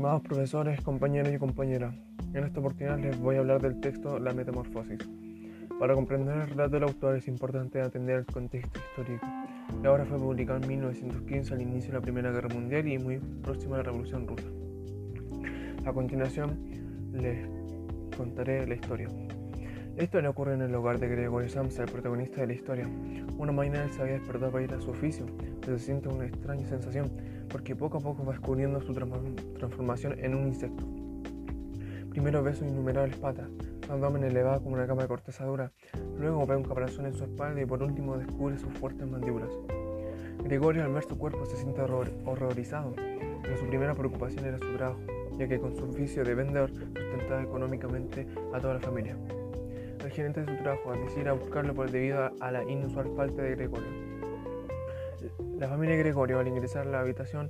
[0.00, 1.94] Estimados profesores, compañeros y compañeras,
[2.32, 4.98] en esta oportunidad les voy a hablar del texto La Metamorfosis.
[5.78, 9.26] Para comprender el relato del autor es importante atender el contexto histórico.
[9.82, 13.18] La obra fue publicada en 1915 al inicio de la Primera Guerra Mundial y muy
[13.18, 14.48] próxima a la Revolución Rusa.
[15.84, 16.58] A continuación
[17.12, 17.46] les
[18.16, 19.06] contaré la historia.
[19.96, 22.88] Esto le ocurre en el hogar de Gregorio Samsa, el protagonista de la historia.
[23.36, 25.26] Una mañana él se había despertado para ir a su oficio,
[25.60, 27.10] pero se siente una extraña sensación,
[27.50, 30.84] porque poco a poco va descubriendo su transformación en un insecto.
[32.10, 33.48] Primero ve sus innumerables patas,
[33.84, 35.70] su abdomen elevado como una cama de corteza dura,
[36.18, 39.50] luego ve un caparazón en su espalda y por último descubre sus fuertes mandíbulas.
[40.44, 42.94] Gregorio al ver su cuerpo se siente horrorizado,
[43.42, 45.00] pero su primera preocupación era su trabajo,
[45.36, 49.16] ya que con su oficio de vendedor sustentaba económicamente a toda la familia
[50.04, 53.42] el gerente de su trabajo al decir a buscarlo por debido a la inusual falta
[53.42, 53.88] de Gregorio.
[55.58, 57.48] La familia Gregorio al ingresar a la habitación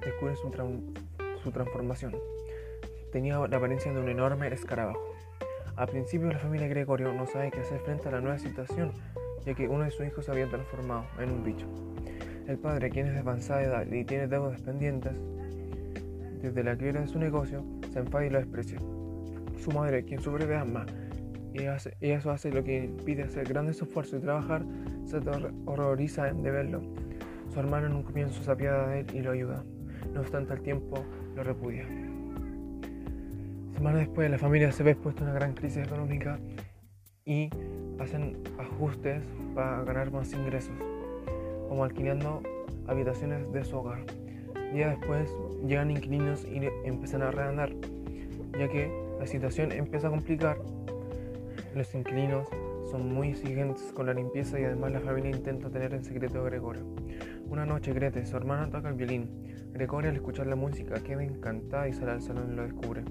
[0.00, 0.50] descubre su,
[1.42, 2.16] su transformación.
[3.12, 5.14] Tenía la apariencia de un enorme escarabajo.
[5.76, 8.92] Al principio la familia Gregorio no sabe qué hacer frente a la nueva situación,
[9.44, 11.66] ya que uno de sus hijos se había transformado en un bicho.
[12.46, 15.12] El padre, quien es de avanzada edad y tiene deudas pendientes,
[16.40, 18.78] desde la quiebra de su negocio, se enfada y lo desprecia.
[19.58, 20.86] Su madre, quien sufre de asma,
[21.52, 24.64] y, eso hace lo que impide hacer grandes esfuerzos y trabajar,
[25.04, 25.18] se
[25.66, 26.82] horroriza de verlo.
[27.52, 29.64] Su hermano en un comienzo se apiada de él y lo ayuda.
[30.12, 31.86] No obstante, al tiempo lo repudia.
[33.74, 36.38] Semanas después, la familia se ve expuesta a una gran crisis económica
[37.24, 37.50] y
[37.98, 39.22] hacen ajustes
[39.54, 40.74] para ganar más ingresos,
[41.68, 42.42] como alquilando
[42.86, 44.04] habitaciones de su hogar.
[44.72, 45.34] Días después
[45.66, 47.70] llegan inquilinos y empiezan a reandar,
[48.58, 50.58] ya que la situación empieza a complicar
[51.78, 52.48] los inquilinos
[52.90, 56.44] son muy exigentes con la limpieza y además la familia intenta tener en secreto a
[56.44, 56.84] Gregorio.
[57.46, 59.70] Una noche Grete, su hermana, toca el violín.
[59.72, 63.04] Gregorio al escuchar la música queda encantada y sale al salón y lo descubre.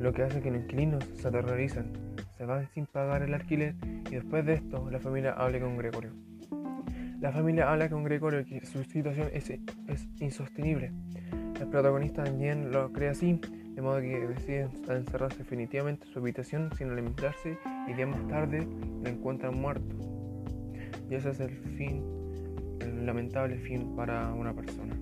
[0.00, 1.92] Lo que hace que los inquilinos se aterroricen,
[2.36, 3.76] se van sin pagar el alquiler
[4.10, 6.10] y después de esto la familia habla con Gregorio.
[7.20, 10.92] La familia habla con Gregorio que su situación es, es insostenible.
[11.60, 13.40] El protagonista también lo cree así
[13.78, 18.66] de modo que deciden encerrarse definitivamente en su habitación sin alimentarse y días más tarde
[19.04, 19.94] lo encuentran muerto.
[21.08, 22.02] Y ese es el fin,
[22.80, 24.96] el lamentable fin para una persona.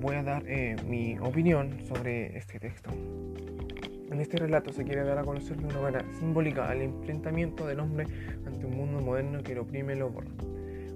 [0.00, 2.90] Voy a dar eh, mi opinión sobre este texto.
[4.10, 7.78] En este relato se quiere dar a conocer de una manera simbólica al enfrentamiento del
[7.78, 8.06] hombre
[8.44, 10.32] ante un mundo moderno que lo oprime y lo borra.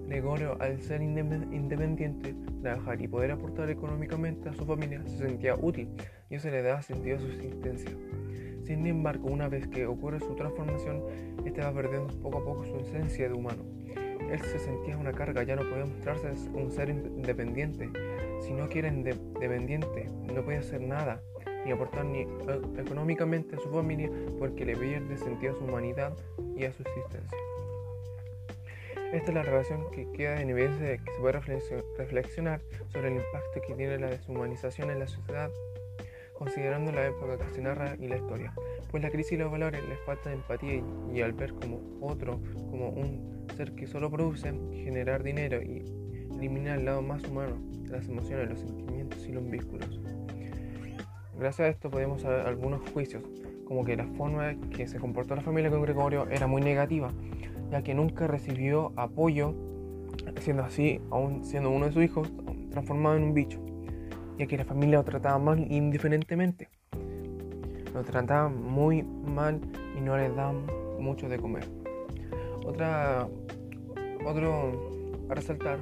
[0.09, 5.89] Gregorio, al ser independiente, trabajar y poder aportar económicamente a su familia, se sentía útil
[6.31, 7.91] y eso le daba sentido a su existencia.
[8.65, 11.03] Sin embargo, una vez que ocurre su transformación,
[11.45, 13.63] este va perdiendo poco a poco su esencia de humano.
[14.31, 17.91] Él se sentía una carga, ya no podía mostrarse un ser independiente.
[18.41, 21.21] Si no quiere independiente, no puede hacer nada,
[21.65, 22.27] ni aportar ni eh,
[22.79, 26.17] económicamente a su familia, porque le pierde sentido a su humanidad
[26.57, 27.39] y a su existencia.
[29.15, 31.41] Esta es la relación que queda en evidencia de que se puede
[31.99, 35.53] reflexionar sobre el impacto que tiene la deshumanización en la sociedad,
[36.37, 38.53] considerando la época que se narra y la historia.
[38.91, 40.83] Pues la crisis y los valores les falta de empatía
[41.13, 45.85] y, al ver como otro, como un ser que solo produce, generar dinero y
[46.37, 47.55] eliminar el lado más humano
[47.89, 50.01] las emociones, los sentimientos y los vínculos.
[51.39, 53.23] Gracias a esto podemos saber algunos juicios,
[53.65, 57.13] como que la forma que se comportó la familia con Gregorio era muy negativa,
[57.75, 59.53] ya que nunca recibió apoyo,
[60.39, 62.33] siendo así, aún siendo uno de sus hijos,
[62.71, 63.59] transformado en un bicho,
[64.39, 66.69] ya que la familia lo trataba mal indiferentemente.
[67.93, 69.61] Lo trataba muy mal
[69.99, 70.67] y no le daban
[71.01, 71.65] mucho de comer.
[72.65, 73.27] Otra,
[74.25, 75.81] otro a resaltar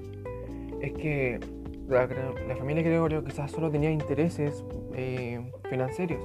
[0.81, 1.41] es que
[1.89, 2.09] la,
[2.57, 4.65] familia Gregorio quizás solo tenía intereses
[4.95, 6.25] eh, financieros,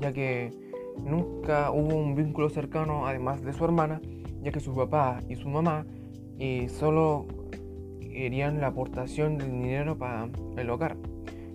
[0.00, 0.50] ya que
[1.04, 4.00] nunca hubo un vínculo cercano, además de su hermana,
[4.42, 5.86] ya que su papá y su mamá
[6.38, 7.26] eh, solo
[8.00, 10.96] querían la aportación del dinero para el hogar.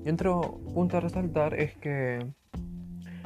[0.06, 2.26] Y otro punto a resaltar es que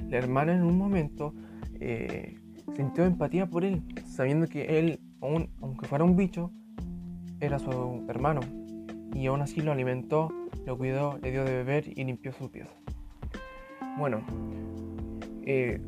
[0.09, 1.33] la hermana en un momento
[1.79, 2.35] eh,
[2.75, 6.51] sintió empatía por él, sabiendo que él, aunque fuera un bicho,
[7.39, 8.41] era su hermano.
[9.13, 10.29] Y aún así lo alimentó,
[10.65, 12.67] lo cuidó, le dio de beber y limpió sus pies.
[13.97, 14.21] Bueno,
[15.45, 15.81] eh,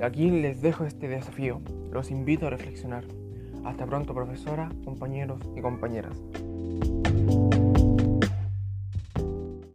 [0.00, 1.60] Aquí les dejo este desafío.
[1.92, 3.04] Los invito a reflexionar.
[3.64, 6.16] Hasta pronto, profesora, compañeros y compañeras.